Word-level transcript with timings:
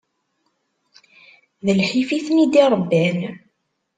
D 1.65 1.67
lḥif 1.79 2.09
i 2.11 2.19
ten-i-d-irebban. 2.25 3.17